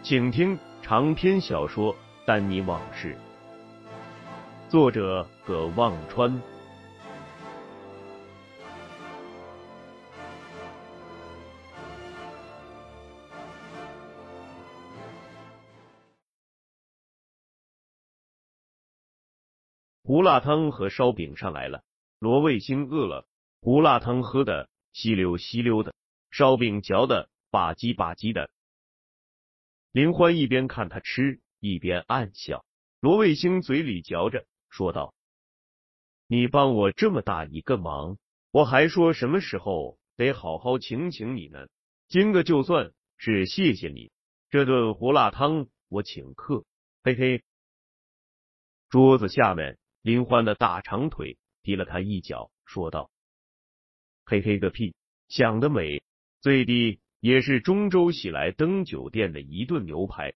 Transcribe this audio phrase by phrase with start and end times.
[0.00, 1.92] 请听长篇小说
[2.24, 3.14] 《丹尼往事》，
[4.70, 6.40] 作者葛望川。
[20.04, 21.82] 胡辣汤和烧饼上来了，
[22.18, 23.26] 罗卫星饿了，
[23.60, 25.92] 胡辣汤喝的稀溜稀溜的，
[26.30, 28.48] 烧饼嚼的吧唧吧唧的。
[29.98, 32.64] 林欢一边看他吃，一边暗笑。
[33.00, 35.12] 罗卫星嘴里嚼着，说道
[36.28, 38.16] ：“你帮我这么大一个忙，
[38.52, 41.66] 我还说什么时候得好好请请你呢。
[42.06, 44.12] 今个就算是谢谢你，
[44.50, 46.64] 这顿胡辣汤我请客。”
[47.02, 47.42] 嘿嘿。
[48.90, 53.10] 桌子下面，林欢的大长腿踢了他一脚，说道
[54.24, 54.94] ：“嘿嘿个屁，
[55.26, 56.04] 想得美，
[56.40, 60.34] 最低。”也是中州喜来登酒店的一顿牛排。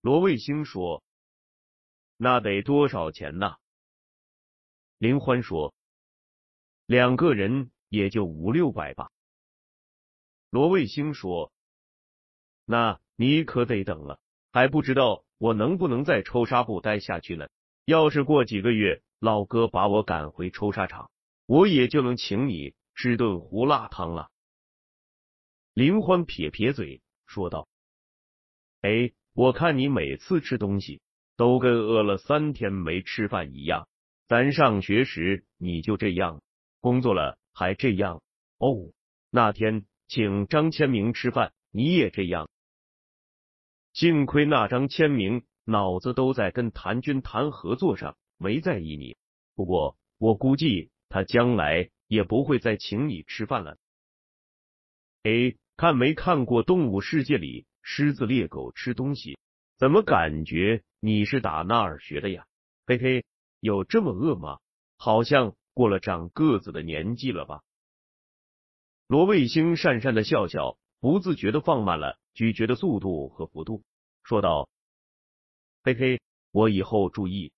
[0.00, 1.02] 罗卫星说
[2.16, 3.56] ：“那得多少钱呢？”
[4.98, 5.74] 林欢说
[6.86, 9.10] ：“两个人也就五六百吧。”
[10.50, 11.52] 罗卫星说
[12.64, 14.20] ：“那你可得等了，
[14.52, 17.48] 还不知道我能不能在抽纱布待下去呢。
[17.84, 21.10] 要是过几个月，老哥把我赶回抽纱厂，
[21.46, 24.30] 我也就能请你吃顿胡辣汤了。”
[25.74, 27.66] 林欢撇撇嘴，说道
[28.82, 31.00] ：“哎，我看你每次吃东西
[31.34, 33.88] 都跟饿了三天没吃饭一样。
[34.28, 36.42] 咱上学时你就这样，
[36.80, 38.22] 工作了还这样。
[38.58, 38.92] 哦，
[39.30, 42.50] 那天请张千明吃饭，你也这样。
[43.94, 49.16] 幸亏那张千明脑子都在跟谭军谈合作上，没在意你。
[49.54, 53.78] 不过我估计他将来也不会再请你吃饭了。
[55.22, 59.38] 哎。”看没看过《动物世界》里狮子猎狗吃东西？
[59.76, 62.46] 怎么感觉你是打那儿学的呀？
[62.86, 63.24] 嘿嘿，
[63.58, 64.58] 有这么饿吗？
[64.96, 67.62] 好像过了长个子的年纪了吧？
[69.08, 73.82] 罗卫星讪讪的笑笑，不自觉的放慢了咀嚼的速度和幅度，
[74.22, 74.68] 说道
[75.82, 76.20] ：“嘿嘿，
[76.52, 77.52] 我以后注意。”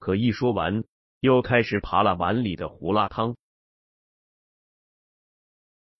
[0.00, 0.82] 可一说完，
[1.20, 3.36] 又开始扒拉碗里的胡辣汤。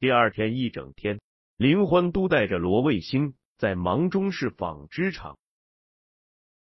[0.03, 1.21] 第二天一整天，
[1.57, 5.39] 林欢都带着罗卫星在芒中市纺织厂。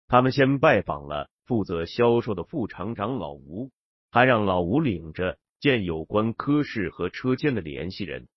[0.07, 3.71] 他们先拜访了负责销售的副厂长老吴，
[4.11, 8.27] 还让老吴领着见有关科室和车间的联系人。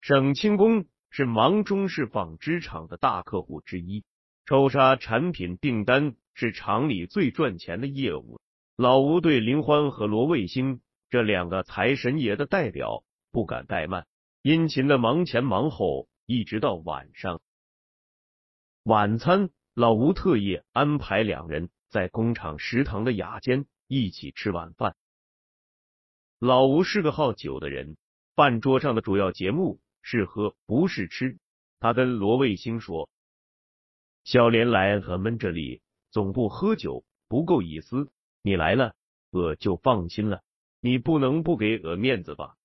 [0.00, 4.02] 省轻工是芒中市纺织厂的大客户之一，
[4.46, 8.40] 抽纱产品订单是厂里最赚钱的业务。
[8.76, 10.80] 老吴对林欢和罗卫星
[11.10, 13.04] 这两个财神爷的代表。
[13.32, 14.06] 不敢怠慢，
[14.42, 17.40] 殷勤的忙前忙后，一直到晚上。
[18.82, 24.96] 晚餐，老吴特意安排两人在工厂食堂的雅间一起吃晚饭。
[26.38, 27.96] 老吴是个好酒的人，
[28.34, 31.38] 饭桌上的主要节目是喝，不是吃。
[31.80, 33.08] 他跟罗卫星说
[34.24, 35.80] ：“小莲来俺们这里
[36.10, 38.12] 总不喝酒，不够意思。
[38.42, 38.94] 你来了，
[39.30, 40.42] 我就放心了。
[40.80, 42.56] 你不能不给我面子吧？”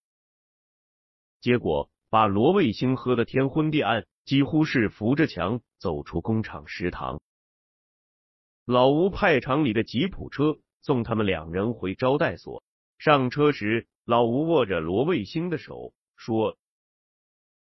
[1.40, 7.22] 结果把罗卫星喝得天昏地暗，几乎是扶着墙走出工厂食堂。
[8.66, 12.64] 老吴派厂里的吉普车送他们两人回招待所。
[12.98, 16.58] 上车时，老吴握着罗卫星的手说：“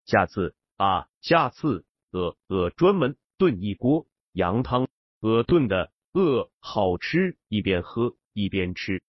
[0.07, 4.89] 下次啊，下次，呃呃，专门炖一锅羊汤，
[5.21, 9.03] 呃炖的呃好吃。”一边喝一边吃。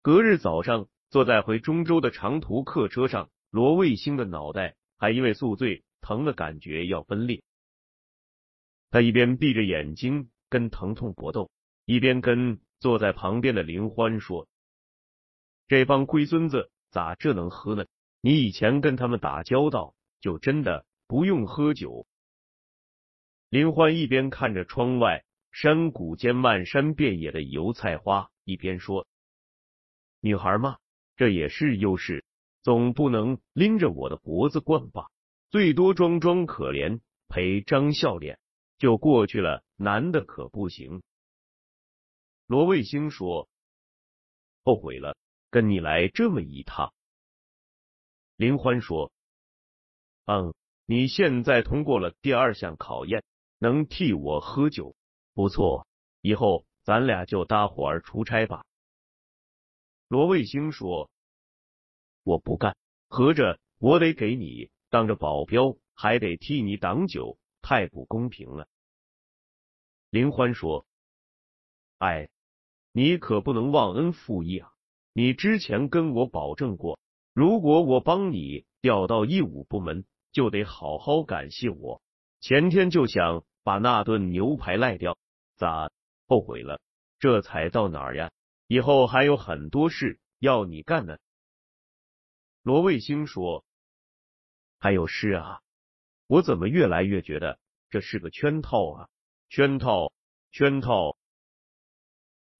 [0.00, 0.88] 隔日早上。
[1.10, 7.42] 坐在回中州的长途客车上，罗卫星的脑袋还因为宿醉疼的感觉要分裂。
[8.90, 11.50] 他一边闭着眼睛跟疼痛搏斗，
[11.84, 14.48] 一边跟坐在旁边的林欢说
[15.68, 17.86] ：“这帮龟孙子咋这能喝呢？
[18.20, 22.06] 你以前跟他们打交道，就真的不用喝酒。”
[23.50, 29.06] 林欢一边看着窗外山谷间漫山遍野的油菜花，一边说
[30.20, 30.78] ：“女孩嘛，
[31.18, 32.24] 这也是优势，
[32.62, 35.10] 总不能拎着我的脖子惯吧？
[35.50, 38.38] 最多装装可怜，赔张笑脸。”
[38.78, 41.02] 就过去了，男的可不行。
[42.46, 43.48] 罗卫星说
[44.64, 45.16] ：“后悔了，
[45.50, 46.94] 跟你来这么一趟。”
[48.38, 49.10] 林欢说
[50.26, 50.54] ：“嗯，
[50.86, 53.24] 你现在通过了第二项考验，
[53.58, 54.94] 能替我喝酒，
[55.34, 55.84] 不错。
[56.20, 58.64] 以后咱俩就搭伙儿出差吧。”
[60.08, 61.10] 罗卫星说
[62.24, 62.76] ：“我不干，
[63.08, 68.66] 合着我得给你当着保镖，还得替你挡酒。”太不公平了，
[70.08, 70.86] 林欢说
[71.98, 72.30] ：“哎，
[72.92, 74.72] 你可不能忘恩负义啊！
[75.12, 76.98] 你之前跟我保证过，
[77.34, 82.00] 如果我帮你调到义务部门，就得好好感谢我。
[82.40, 85.18] 前天就想把那顿牛排赖掉，
[85.56, 85.90] 咋
[86.26, 86.80] 后悔了？
[87.18, 88.30] 这才到哪儿呀？
[88.68, 91.18] 以后还有很多事要你干呢。”
[92.62, 93.64] 罗卫星说
[94.78, 95.60] ：“还有事啊？”
[96.28, 99.08] 我怎么越来越觉得这是个圈套啊？
[99.48, 100.12] 圈套，
[100.52, 101.16] 圈套！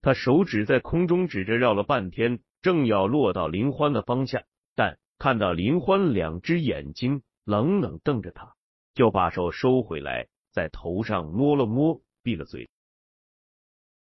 [0.00, 4.42] 他手指在空中指着，绕了半天，正要落到林欢的方向，
[4.74, 8.54] 但看到林欢两只眼睛冷冷瞪着他，
[8.94, 12.70] 就把手收回来，在头上摸了摸，闭了嘴。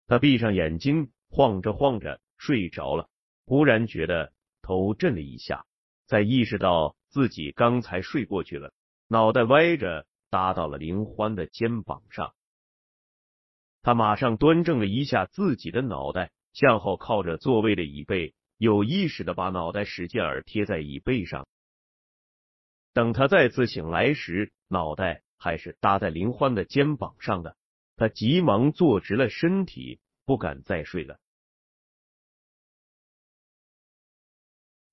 [0.07, 3.09] 他闭上眼睛，晃着晃着睡着了。
[3.45, 4.31] 忽然觉得
[4.61, 5.65] 头震了一下，
[6.05, 8.71] 才意识到自己刚才睡过去了。
[9.07, 12.35] 脑袋歪着搭到了林欢的肩膀上，
[13.81, 21.47] 他马上端正了一下自己的脑袋，向后靠着座位的椅背，有意识的把脑袋使劲儿贴在椅背上。
[22.93, 27.57] 等他再次醒来时，脑袋还是搭在林欢的肩膀上的，
[27.95, 31.19] 他急忙坐直了身体，不敢再睡了。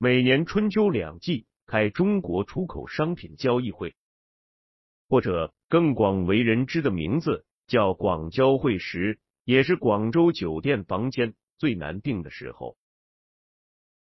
[0.03, 3.95] 每年春秋两季开中国出口商品交易会。
[5.11, 12.79] 或者更广为人知的名字叫广交会时，也是广州酒店房间最难订的时候。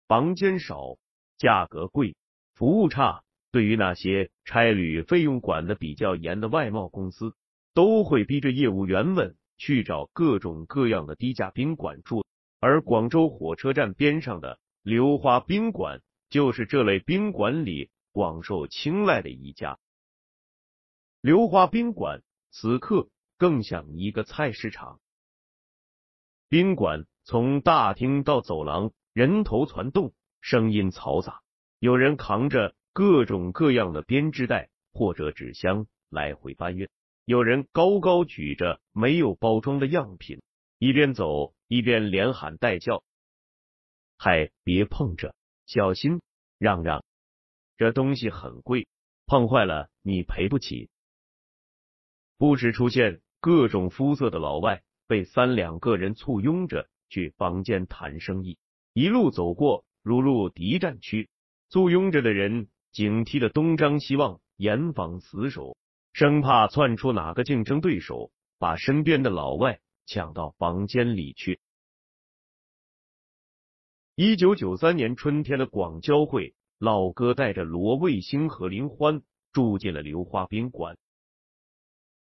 [0.08, 0.96] 房间少，
[1.38, 2.16] 价格贵，
[2.56, 7.36] 服务差，对于那些差旅费用管的比较严的外贸公司，
[7.74, 12.24] 都会逼着业务员们去找各种各样的低价宾馆住。
[12.62, 19.78] 而广州火车站边上的流花宾馆，就是这类宾馆里广受青睐的一家。
[21.22, 23.08] 流花宾馆此刻
[23.38, 25.00] 更像一个菜市场。
[26.50, 31.42] 宾馆从大厅到走廊，人头攒动，声音嘈杂。
[31.78, 36.90] 有人扛着各种各样的编织袋或者纸箱来回搬运，
[37.26, 40.42] 有人高高举着没有包装的样品，
[40.80, 43.04] 一边走一边连喊带叫
[44.24, 45.34] ：“嗨，别碰着，
[45.66, 46.22] 小心，
[46.60, 47.04] 让让，
[47.76, 48.88] 这东西很贵，
[49.26, 50.92] 碰坏了你赔不起。”
[52.38, 58.60] 不时出现各种肤色的老外，被三两个人簇拥着去房间谈生意，
[58.94, 61.28] 一路走过如入敌占区，
[61.70, 65.76] 簇拥着的人警惕的东张西望，严防死守，
[66.14, 71.60] 生怕窜出哪个竞争对手，把身边的老外抢到房间里去。
[74.16, 79.22] 一九九三年春天的广交会，老哥带着罗卫星和林欢
[79.54, 80.98] 住进了流花宾馆。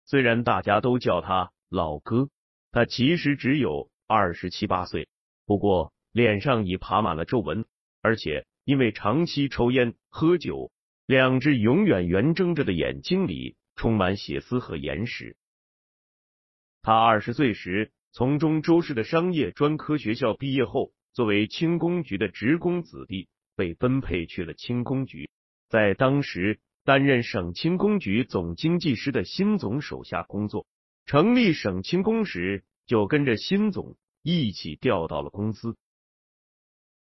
[0.04, 2.28] 虽然大家都叫他老哥，
[2.70, 5.08] 他其实只有二十七八岁，
[5.46, 7.64] 不过脸上已爬满了皱纹，
[8.02, 10.70] 而且因为长期抽烟喝酒，
[11.06, 15.36] 两只永远圆睁着的眼睛里充满血丝和眼屎。
[16.82, 25.30] 他二十岁时从中州市的商业专科学校毕业后，作为轻工局的职工子弟，被分配去了轻工局，
[25.70, 26.60] 在当时。
[26.86, 30.66] 担任省轻工局总经济师的新总手下工作，
[31.06, 35.78] 成立省轻工时就跟着新总一起调到了公司。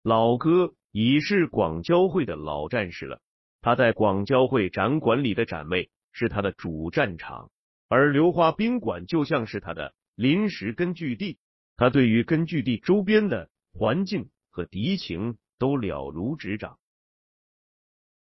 [0.03, 3.21] 老哥已是广交会的老战士了，
[3.59, 7.49] 他在广交会展馆里的展位是他的主战场，
[7.89, 11.39] 而流花宾馆就像是他的临时根据地。
[11.75, 16.79] 他对于根据地周边的环境和敌情都了如指掌。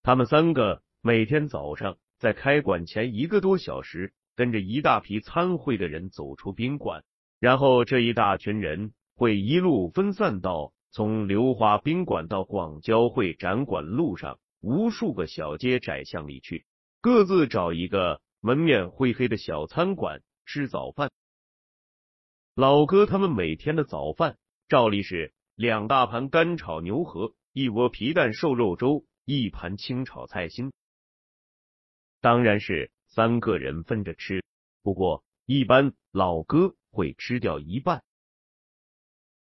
[0.02, 7.04] 他们三个每天早上在开馆前一个多小时，跟着一大批参会的人走出宾馆，
[7.38, 16.66] 然后这一大群人会一路分散到从流花宾馆到广交会展馆路上无数个小街窄巷里去，
[17.02, 21.12] 各自找一个门面灰黑的小餐馆吃早饭。
[22.56, 24.38] 老哥他们每天的早饭
[24.70, 29.06] 照例是两大盘干炒牛河，一锅皮蛋瘦肉粥。
[29.26, 30.74] 一盘清炒菜心，
[32.20, 34.44] 当然是三个人分着吃。
[34.82, 38.04] 不过一般老哥会吃掉一半。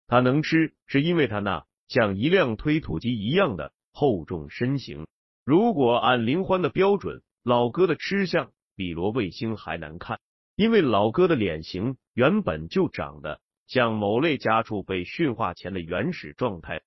[0.09, 5.07] 他能吃，是因为他那像一辆推土机一样的厚重身形。
[5.45, 10.19] 如果按林欢的标准，老哥的吃相比罗卫星还难看，
[10.57, 16.83] 因为老哥的脸型原本就长得像某类家畜被驯化前的原始状态。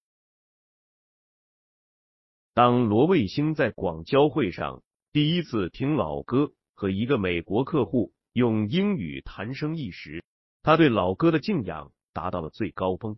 [2.53, 4.83] 当罗卫星在广交会上
[5.13, 10.23] 第一次听老哥和一个美国客户用英语谈生意时，
[10.63, 13.17] 他对老哥的敬仰达到了最高峰。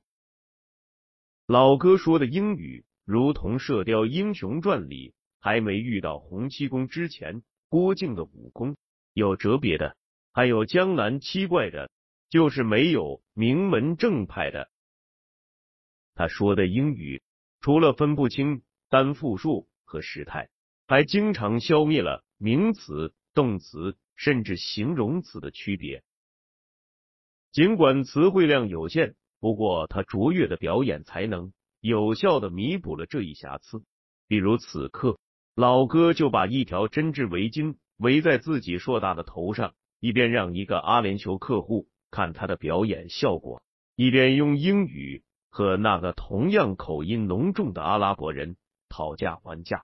[1.47, 8.75] 老哥说的英语如同《射雕英雄传》里还没遇到洪七公之前郭靖的武功，
[9.13, 9.95] 有折别的，
[10.31, 11.89] 还有江南七怪的，
[12.33, 14.71] 就是没有名门正派的。
[16.15, 17.21] 他说的英语
[17.61, 18.63] 除了分不清。
[18.89, 20.49] 单复数和时态，
[20.87, 26.03] 还经常消灭了名词、动词甚至形容词的区别。
[27.51, 33.83] 尽管词汇量有限，不过他卓越的表演才能有效的弥补了这一瑕疵。
[34.27, 35.19] 比如此刻，
[35.55, 43.63] 老哥就把一条针织围巾围在自己硕大的头上，一边让一个阿联酋客户看他的表演效果，
[43.95, 48.55] 一边用英语和那个同样口音浓重的阿拉伯人。
[48.95, 49.83] 讨价还价。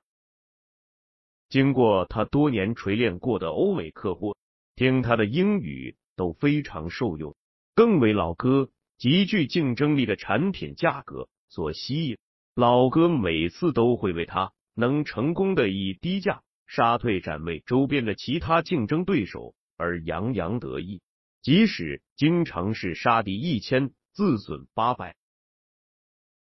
[1.49, 4.35] 经过他多年锤炼过的欧美客户，
[4.75, 7.35] 听他的英语都非常受用，
[7.73, 8.69] 更为老哥
[8.99, 12.19] 极具竞争力的产品价格所吸引。
[12.53, 21.01] 老哥每次都会为他能成功的以低价杀退展位周边的其他竞争对手而洋洋得意，
[21.41, 25.15] 即使经常是杀敌一千，自损八百。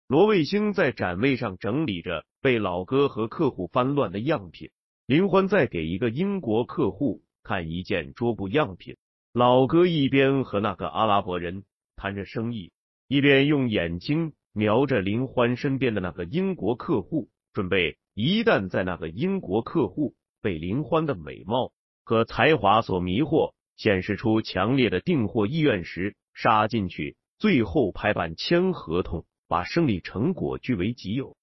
[0.08, 4.70] 罗卫星在展位上整理着被老哥和客户翻乱的样品，
[5.06, 8.96] 林欢在给一个英国客户看一件桌布样品。
[9.34, 11.66] 老哥一边和那个阿拉伯人
[11.98, 12.72] 谈着生意，
[13.10, 21.74] 一边用眼睛瞄着林欢身边的那个英国客户，准备一旦在那个英国客户被林欢的美貌
[22.06, 29.26] 和才华所迷惑，显示出强烈的订货意愿时，杀进去，最后拍板签合同。
[29.50, 31.38] 把胜利成果据为己有。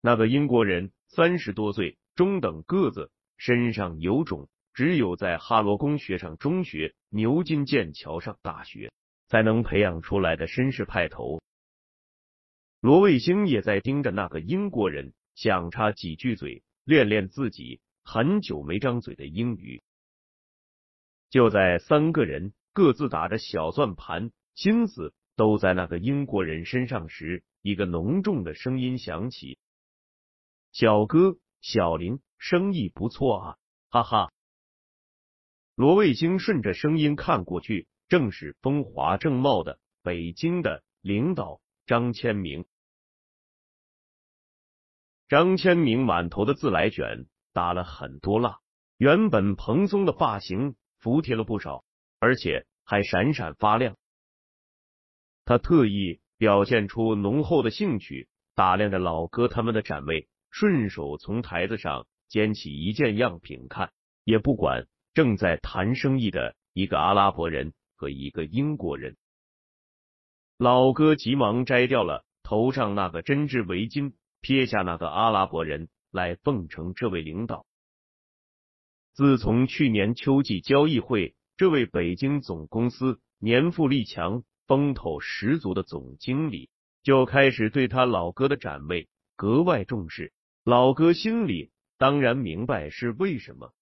[0.00, 8.90] 那个英国人三十多岁，中等个子，身上有种只有在哈罗宫学上中学、牛津、剑桥上大学
[9.28, 11.42] 才能培养出来的绅士派头。
[12.80, 19.82] 罗卫星也在盯着那个英国人，想插几句嘴，练练自己很久没张嘴的英语。
[21.32, 25.12] 就在三个人各自打着小算盘，心思。
[25.34, 29.58] 都在那个英国人身上时，一个浓重的声音响起
[30.72, 33.56] ：“小哥，小林，生意不错啊，
[33.88, 34.32] 哈哈。”
[35.74, 42.66] 罗卫星顺着声音看过去，正是风华正茂的北京的领导张千明。
[45.28, 48.60] 张千明满头的自来卷打了很多蜡，
[48.98, 51.84] 原本蓬松的发型服帖了不少，
[52.20, 53.96] 而且还闪闪发亮。
[55.44, 63.92] 他特意表现出浓厚的兴趣，打量着老哥他们的展位，顺手从台子上捡起一件样品看，
[64.22, 69.16] 也不管正在谈生意的一个阿拉伯人和一个英国人。
[70.56, 77.66] 老哥急忙摘掉了头上那个针织围巾，撇下那个阿拉伯人来奉承这位领导。
[79.14, 84.44] 自从去年秋季交易会，这位北京总公司年富力强。
[84.68, 86.70] 风头十足的总经理
[87.02, 90.32] 就开始对他老哥的展位格外重视。
[90.64, 93.74] 老哥心里当然明白是为什么。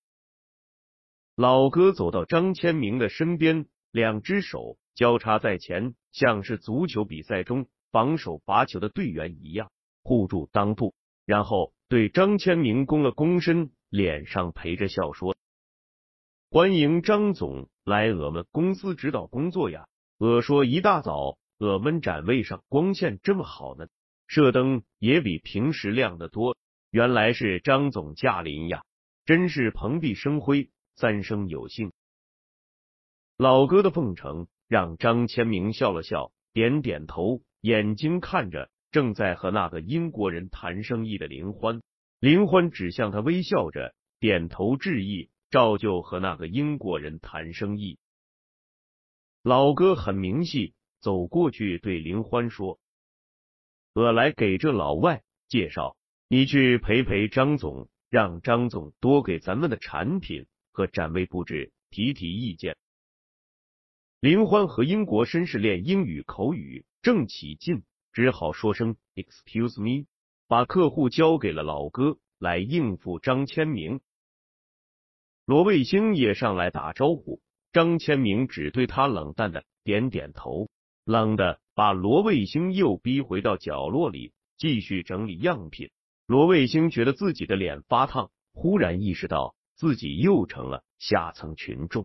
[1.37, 9.71] 老哥走到张千明的身边，两只手交叉在前，像是足球比赛中防守罚球的队员一样
[10.03, 10.95] 护住裆部，
[11.25, 15.37] 然后对张千明躬了躬身，脸上陪着笑说
[16.51, 23.89] ：“欢迎张总来我们公司指导工作呀。”我说一大早，我们展位上光线这么好呢，
[24.27, 26.57] 射灯也比平时亮得多。
[26.91, 28.85] 原来是张总驾临呀，
[29.25, 31.93] 真是蓬荜生辉，三生有幸。
[33.37, 41.81] 老哥的奉承让张千明笑了笑，点点头，眼睛看着正在和那个英国人谈生意的林欢。
[42.21, 47.99] 林欢只向他微笑着，点头致意，照旧和那个英国人谈生意。
[49.43, 52.79] 老哥很明细，走过去对林欢说
[53.95, 55.97] ：“我来给这老外介绍。”
[56.29, 62.77] 你去陪陪张总，让张总多给咱们的产品和展位布置提提意见。
[64.21, 70.07] 林欢和英国绅士练英语口语正起劲，只好说声 “excuse me”，
[70.51, 74.01] 把客户交给了老哥来应付张千明。
[75.45, 77.41] 罗卫星也上来打招呼，
[77.73, 80.69] 张千明只对他冷淡的点点头，
[81.05, 85.93] 冷的把罗卫星又逼回到角落里，继续整理样品。
[86.27, 92.05] 罗卫星觉得自己的脸发烫，忽然意识到自己又成了下层群众。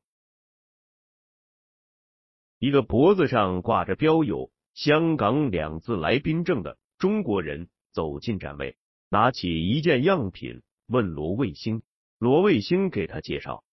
[2.60, 8.76] 一个脖子上挂着标有“香港”两字来宾证的中国人走进展位，
[9.08, 11.82] 拿起一件样品，问罗卫星。
[12.18, 13.64] 罗卫星给他介绍。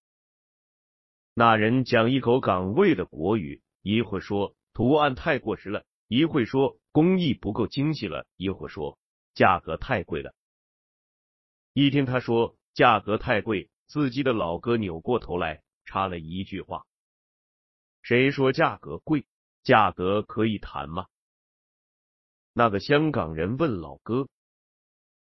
[1.35, 8.97] 那人讲一口港味的国语，一会说图案太过时了，一会说工艺不够精细了，一会说
[9.35, 10.33] 价格太贵了。
[11.73, 16.87] 一听他说价格太贵，自己的老哥扭过头来插了一句话
[18.02, 19.26] ：“谁说价格贵？
[19.64, 21.07] 价格可以谈吗？”
[22.54, 24.28] 那个香港人问老哥：“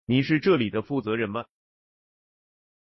[0.07, 1.45] 你是这里的负责人吗？”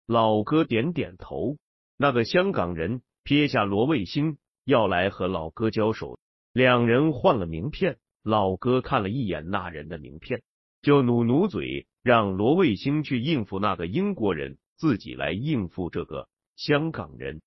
[0.07, 1.57] 老哥点点头。
[1.95, 6.19] 那个香港人撇下罗卫星，要来和老哥交手。
[6.51, 10.41] 两人换了名片，老哥看了一眼那人的名片，
[10.81, 11.87] 就努努嘴。
[12.01, 16.27] 让罗卫星去应付那个英国人，自己来应付这个
[16.57, 17.41] 香港人。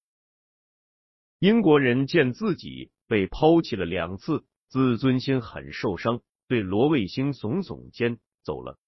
[1.38, 8.78] 英国人见自己被抛弃了两次，自尊心很受伤，对罗卫星耸耸肩走了。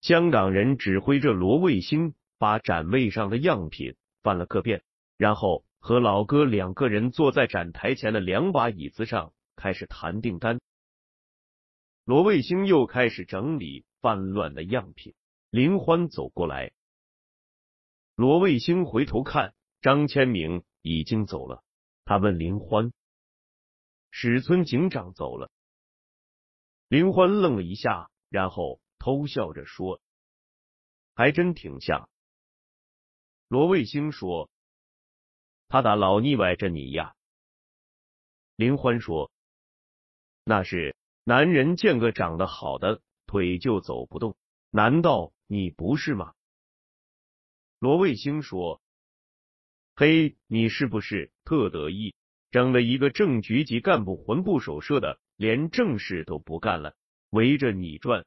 [0.00, 4.82] 香港人指挥着罗卫星把展位上的样品翻了个遍，
[5.16, 10.60] 然后和老哥两个人坐在展台前的两把椅子上，开始谈订单。
[12.04, 15.14] 罗卫星又开始整理泛乱的样品。
[15.50, 16.70] 林欢走过来，
[18.14, 21.64] 罗卫星回头看，张千明已经走了。
[22.04, 22.92] 他问林欢
[24.10, 25.50] ：“史村警长走了？”
[26.88, 30.00] 林欢愣了一下，然后偷笑着说
[31.14, 32.08] ：“还真挺像。”
[33.48, 34.50] 罗卫星说
[35.68, 37.14] ：“他打老腻歪着你呀。”
[38.56, 39.30] 林欢说
[40.44, 44.36] ：“那是。”男人见个长得好的腿就走不动，
[44.70, 46.34] 难道你不是吗？
[47.78, 48.80] 罗卫星说
[49.94, 52.16] ：“嘿，你是不是特得意，
[52.50, 56.94] 整了一个正局级干部魂不守舍的，连正事都不干了，
[57.30, 58.24] 围着你转？”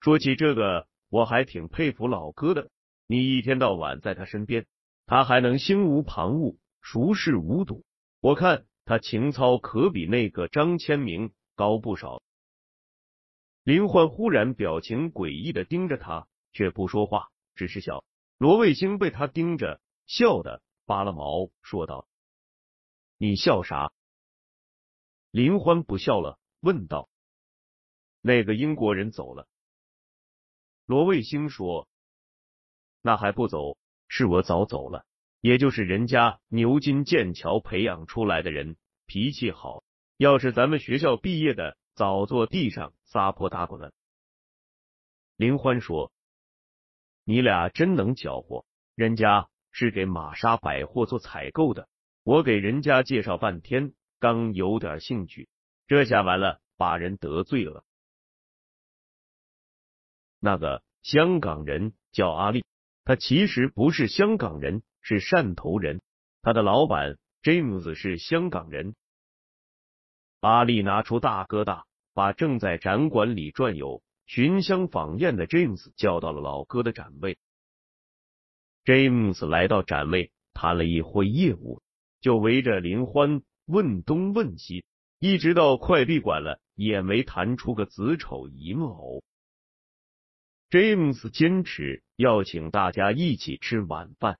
[0.00, 2.70] 说起这个，我还挺佩服老哥的。
[3.06, 4.66] 你一天到晚在他身边，
[5.06, 7.84] 他还能心无旁骛，熟视无睹。
[8.20, 11.32] 我看他情操可比那个张千明。
[11.56, 12.22] 高不少。
[13.64, 18.02] 林焕忽然表情诡异的盯着他，却不说话，只是笑。
[18.38, 22.08] 罗卫星被他盯着，笑的拔了毛，说道
[23.22, 23.92] ：“你笑啥？”
[25.30, 27.10] 林欢不笑了，问道
[28.22, 29.46] ：“那个英国人走了？”
[30.86, 31.86] 罗卫星说
[33.02, 33.76] ：“那还不走？
[34.08, 35.04] 是我早走了。
[35.42, 39.84] 也就是人家牛津、剑桥培养出来的人，脾气好。”
[40.16, 43.92] 要是咱们学校毕业的，早坐地上撒泼打滚了。
[45.36, 46.10] 林欢说
[47.24, 51.86] ：“你俩真能搅和，人家是给玛莎百货做采购的，
[52.30, 55.48] 我给人家介绍半天，刚有点兴趣，
[55.88, 57.84] 这下完了，把人得罪了。”
[60.38, 62.64] 那个香港人叫阿力，
[63.02, 66.02] 他其实不是香港人，是汕头人，
[66.40, 68.94] 他的老板 James 是香港人。
[70.38, 77.38] 阿丽拿出大哥大，把正在展馆里转悠、寻香访艳的 James 叫到了老哥的展位。
[78.84, 81.82] James 来到展位，谈了一会业务，
[82.20, 84.84] 就围着林欢问东问西，
[85.18, 89.22] 一直到快闭馆了，也没谈出个子丑寅卯。
[90.70, 94.38] James 坚持要请大家一起吃晚饭。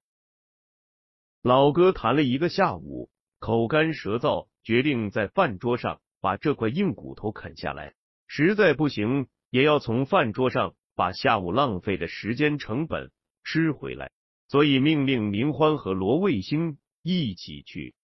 [1.42, 4.48] 老哥谈了一个下午，口干舌燥。
[4.62, 7.94] 决定在饭桌上把这块硬骨头啃下来，
[8.26, 13.10] 实在不行也要从饭桌上把下午浪费的时间成本
[13.42, 14.12] 吃回来，
[14.48, 17.94] 所以命令林欢和罗卫星一起去。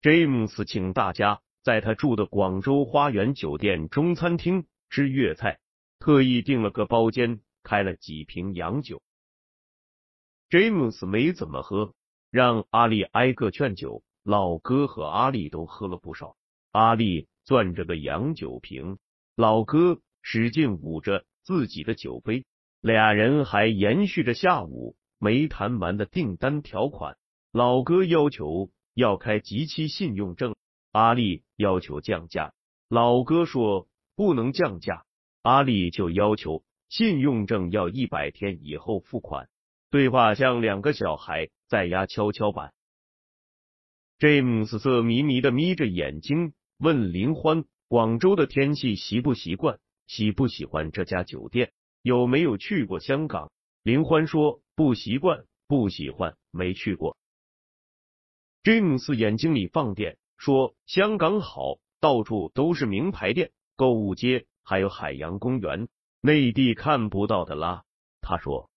[0.00, 5.58] 詹姆斯请大家在他住的广州花园酒店中餐厅吃粤菜，
[5.98, 9.02] 特意订了个包间，开了几瓶洋酒。
[10.48, 11.94] 詹姆斯没怎么喝，
[12.30, 14.02] 让阿丽挨个劝酒。
[14.22, 16.36] 老哥和阿丽都喝了不少。
[16.70, 18.98] 阿丽攥着个洋酒瓶，
[19.36, 22.44] 老哥使劲捂着自己的酒杯。
[22.80, 27.16] 俩人还延续着下午没谈完的订单条款。
[27.52, 30.54] 老哥要求要开即期信用证，
[30.92, 32.52] 阿丽要求降价。
[32.88, 35.04] 老哥说不能降价，
[35.42, 39.48] 阿丽就要求信用证要一百天以后付款。
[39.90, 42.72] 对话像两个小孩在压跷跷板。
[44.18, 49.78] James 色迷迷的眯着眼睛问林欢：“广州的天气习不习惯？
[50.06, 51.72] 喜不喜欢这家酒店？
[52.02, 53.50] 有没有去过香港？”
[53.88, 57.16] 林欢说：“不习惯，不喜欢，没去过。”
[58.62, 65.88] 詹姆斯眼睛里放电，说：“香港好，到处都是名牌店、购物街，还有海洋公园，
[66.20, 67.86] 内地看不到的啦。”
[68.20, 68.70] 他说：“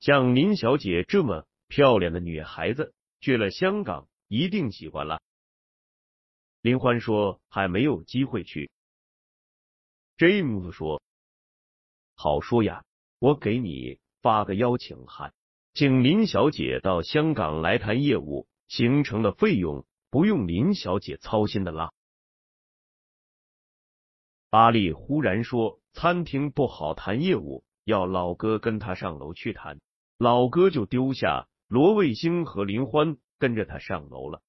[0.00, 5.22] 像林小姐这么漂亮的女孩子，去了香港。”一定喜欢了。
[6.60, 8.70] 林欢说还没有机会去。
[10.18, 11.00] 詹姆斯说
[12.16, 12.84] ：“好说呀，
[13.24, 15.32] 我给你发个邀请函，
[15.72, 21.94] 请林小姐到香港来谈业务，行程的费用不用林小姐操心的啦。”
[24.52, 29.80] 阿丽忽然说：“餐厅不好谈业务，要老哥跟他上楼去谈。”
[30.18, 33.16] 老哥就丢下罗卫星和林欢。
[33.38, 34.42] 跟着他上楼了。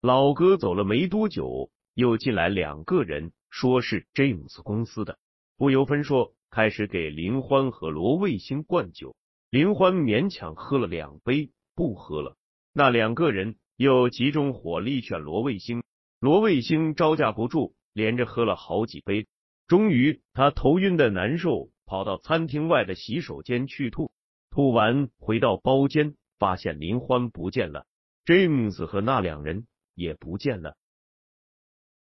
[0.00, 5.18] 老哥走了没多久，又进来两个人，说是詹姆斯公司的。
[5.56, 9.16] 不由分说，开始给林欢和罗卫星灌酒。
[9.50, 12.36] 林欢勉强喝了两杯，不喝了。
[12.72, 15.82] 那两个人又集中火力劝罗卫星，
[16.20, 19.26] 罗卫星招架不住，连着喝了好几杯。
[19.66, 24.12] 终于，他头晕的难受，跑到餐厅外的洗手间去吐。
[24.50, 26.14] 吐完，回到包间。
[26.38, 27.84] 发现林欢不见了
[28.24, 30.76] ，，James 和那两人也不见了。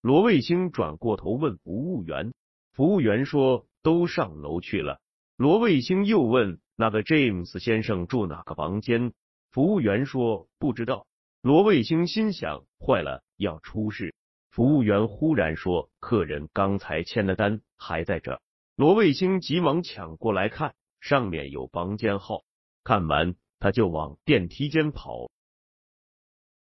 [0.00, 2.34] 罗卫星转过头问服务员，
[2.72, 5.00] 服务员说都上楼去了。
[5.36, 9.12] 罗卫星又问那个詹姆斯先生住哪个房间，
[9.50, 11.06] 服务员说不知道。
[11.42, 14.14] 罗卫星心想坏了，要出事。
[14.50, 18.40] 服务员忽然说客人刚才签的单还在这。
[18.76, 22.44] 罗卫星急忙抢过来看，上面有房间号，
[22.84, 23.36] 看完。
[23.60, 25.32] 他就往电梯间跑，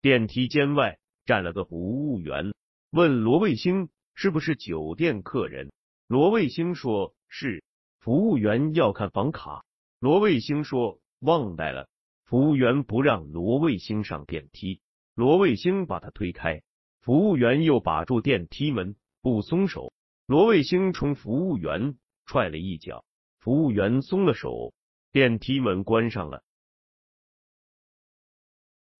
[0.01, 2.53] 电梯间外站了个服务员，
[2.91, 5.71] 问罗卫星是不是酒店客人。
[6.13, 7.63] 罗卫星说是。
[7.97, 9.65] 服务员要看房卡，
[9.97, 11.89] 罗卫星说忘带了。
[12.23, 14.79] 服务员不让罗卫星上电梯，
[15.15, 16.61] 罗卫星把他推开，
[17.01, 19.91] 服务员又把住电梯门不松手，
[20.27, 21.97] 罗卫星冲服务员
[22.27, 23.03] 踹了一脚，
[23.39, 24.71] 服务员松了手，
[25.11, 26.43] 电梯门关上了。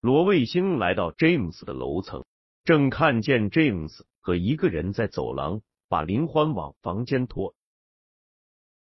[0.02, 2.26] 罗卫星来到詹姆斯的楼层，
[2.64, 5.62] 正看见詹姆斯和一个人在走廊
[5.94, 7.54] 把林欢往房间拖。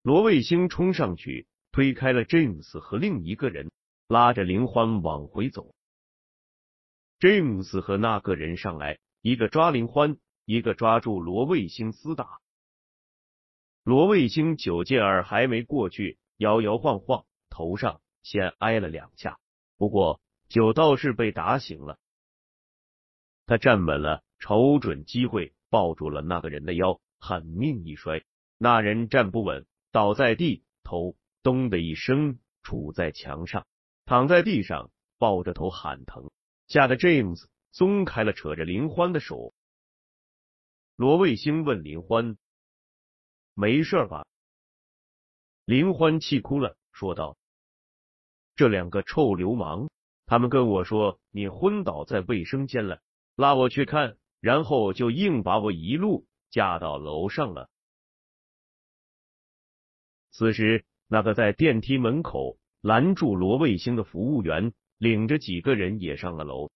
[0.01, 3.69] 罗卫星冲上去推开了詹姆斯和另一个人，
[4.07, 5.75] 拉着林欢往回走。
[7.19, 12.39] 詹姆斯和那个人上来，一个抓林欢，一个抓住罗卫星厮打。
[13.83, 19.37] 罗卫星酒劲儿还没过去，摇摇晃晃，头上先挨了两下，
[19.77, 20.19] 不过。
[20.49, 21.99] 酒倒是被打醒了，
[23.45, 28.23] 他站稳了，瞅准机会抱住了那个人的腰，狠命一摔，
[28.57, 33.65] 那人站不稳，倒在地，头咚的一声杵在墙上，
[34.05, 36.31] 躺在地上抱着头喊疼，
[36.67, 39.53] 吓得 James 松开了扯着林欢的手。
[40.95, 42.37] 罗卫星问林欢
[43.53, 44.25] ：“没事吧？”
[45.65, 47.37] 林欢气哭了，说道
[48.55, 49.89] ：“这两个臭流氓。”
[50.25, 52.99] 他们跟我说你昏倒在卫生间了，
[53.37, 57.69] 拉我去看，然后就硬把我一路架到楼上了。
[60.31, 66.69] 此时，那个在电梯门口拦住罗卫星的服务员，领着几个人也上了楼。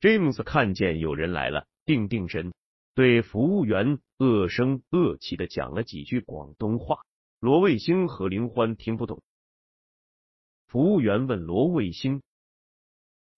[0.00, 2.52] 詹姆斯看见有人来了，定定神，
[2.94, 7.04] 对服务员恶声恶气的讲了几句广东话。
[7.38, 9.22] 罗卫星和林欢听不懂。
[10.66, 12.22] 服务员问罗卫星：“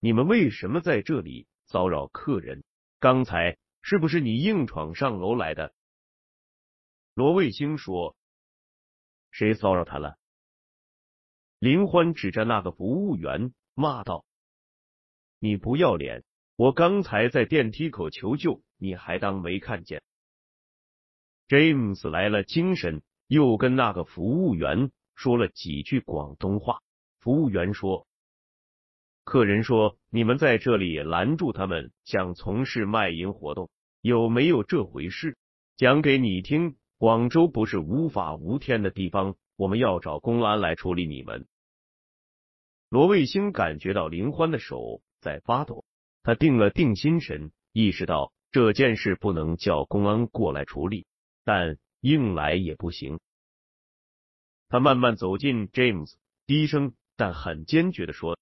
[0.01, 2.65] 你们为什么在这里骚扰客人？
[3.03, 5.75] 刚才是不是你硬闯上楼来的？”
[7.15, 8.17] 罗卫星说
[9.33, 10.17] ：“谁骚扰他了？”
[11.59, 14.25] 林欢指着那个服务员骂道
[15.41, 16.23] ：“你不要脸！
[16.55, 20.01] 我刚才在电梯口求救，你还当没看见
[21.49, 26.81] ？”James 来了精神，又跟那个服务员说了几句广东话。
[27.19, 28.07] 服务员说
[29.25, 35.37] ：“客人说你们在这里拦住他们，想从事卖淫活动，有没有这回事？
[35.77, 36.77] 讲给你听。
[36.99, 41.49] 广州不是无法无天的地方，我们要找公安来处理你们。”
[42.89, 45.85] 罗卫星感觉到林欢的手在发抖，
[46.23, 51.07] 他定了定心神，意识到这件事不能叫公安过来处理，
[51.43, 53.19] 但硬来也不行。
[54.69, 56.15] 他慢慢走近 James，
[56.47, 58.39] 低声但很坚决的说：“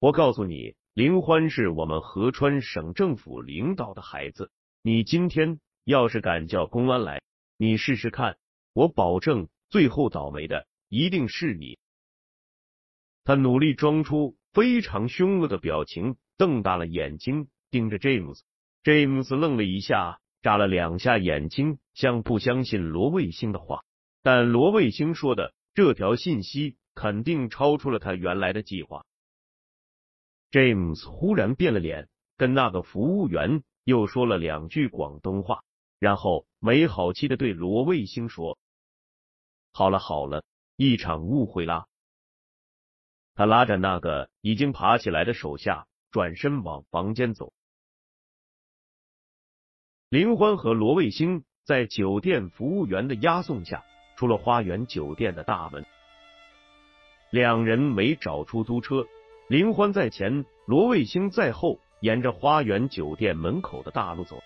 [0.00, 4.50] 我告诉你，林欢是我们合川省政府领导的孩子，
[4.82, 7.20] 你今天要是敢叫公安来，
[7.58, 8.38] 你试试看，
[8.72, 11.78] 我保证最后倒霉的一定是你。”
[13.24, 18.40] 他努力装出非常凶恶的表情，瞪大了眼睛盯着 James。
[18.82, 23.84] James 愣了一下，眨了两下眼睛，像不相信罗卫星的话。
[24.22, 29.04] 但罗卫星说的这条信息肯定超出了他原来的计划。
[30.50, 35.62] James 忽然变了脸，跟那个服务员又说了两句广东话，
[35.98, 38.58] 然后没好气的对罗卫星说
[39.72, 40.44] ：“好了好了，
[40.76, 41.86] 一场误会啦。”
[43.34, 47.52] 他拉着那个已经爬起来的手下，转身往房间走。
[50.08, 53.84] 林欢和罗卫星在酒店服务员的押送下，
[54.16, 55.86] 出了花园酒店的大门。
[57.30, 59.06] 两人没找出租车，
[59.50, 64.40] 林欢在前，罗卫星在后，沿着花园酒店门口的大路走。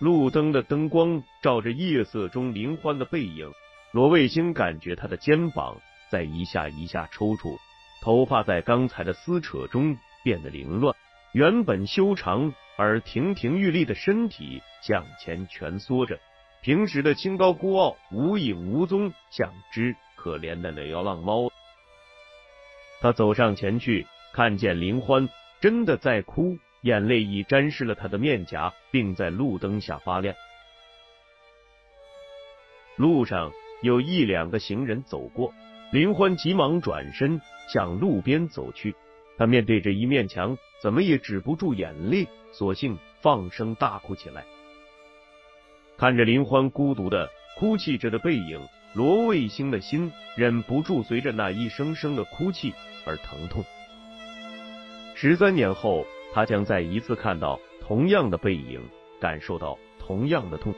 [0.00, 3.48] 路灯的灯光照着夜色中林欢的背影，
[3.92, 5.80] 罗卫星感觉他的肩膀。
[6.10, 7.56] 在一下一下抽搐，
[8.02, 10.96] 头发在刚才的撕扯中变得凌乱，
[11.32, 16.18] 原本修长而亭亭玉立的身体向前蜷缩着，
[16.62, 21.48] 平时的清高孤傲无影无踪，像只可怜的流浪猫。
[23.02, 25.28] 他走上前去，看见林欢
[25.60, 30.32] 真的在哭，眼泪已沾湿了他的面颊，并在路灯下发亮。
[32.94, 33.50] 路上
[33.82, 35.52] 有一两个行人走过。
[35.90, 38.94] 林欢急忙转身向路边走去，
[39.36, 44.44] 他面对着一面墙，怎么也止不住眼泪，索性放声大哭起来。
[45.98, 52.74] 看着林欢孤独的哭泣着的背影，罗卫星的心忍不住随着那一声声的哭泣
[53.06, 53.64] 而疼痛。
[55.14, 58.80] 十三年后，他将再一次看到同样的背影，
[59.20, 60.74] 感受到同样的痛。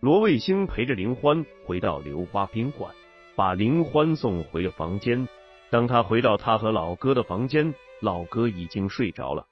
[0.00, 2.94] 罗卫星陪着林欢回到流花宾馆，
[3.34, 5.26] 把林欢送回了房间。
[5.70, 9.48] 当他回到他和老哥的房间，老哥已经睡着了。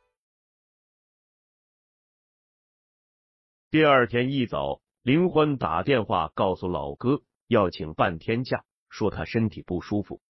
[3.71, 10.21] 第二天一早，林欢打电话告诉老哥要请半天假，说他身体不舒服。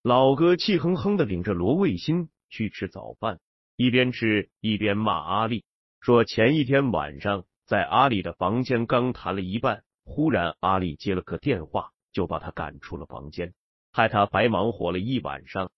[0.00, 3.40] 老哥气哼哼的领着罗卫星去吃早饭，
[3.76, 5.62] 一边吃一边骂阿丽，
[6.00, 7.44] 说前一天晚上。
[7.66, 13.52] 在阿丽的房间刚谈了一半，忽然阿丽接了个电话，就把他赶出了房间，
[13.92, 15.70] 害他白忙活了一晚上。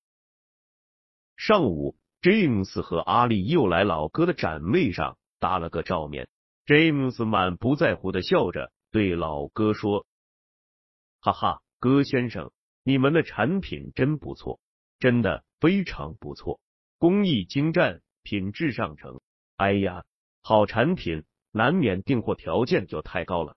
[1.37, 6.29] 上午，James 和阿丽又来老哥的展位上打了个照面。
[6.67, 10.07] James 满不在乎的笑着对老哥说
[11.21, 12.53] ：“哈哈，哥先生，
[12.83, 14.61] 你们的产品真不错，
[14.99, 16.61] 真的非常不错，
[16.99, 19.21] 工艺精湛，品质上乘。
[19.57, 20.05] 哎呀，
[20.43, 23.57] 好产品。”难免订货条件就太高了，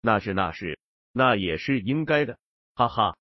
[0.00, 0.80] 那是那是，
[1.12, 2.36] 那也是应该的，
[2.74, 3.16] 哈哈。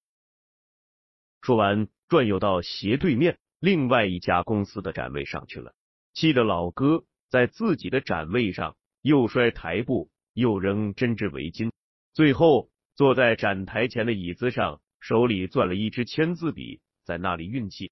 [1.43, 5.75] 说完，转悠到斜对面另外一家公司的展位上去了，
[6.15, 11.71] 气得老哥在自己的展位上又摔台布，又扔针织围巾，
[12.13, 17.91] 最后坐在展台前的椅子上，手里攥了一支签字笔，在那里运气。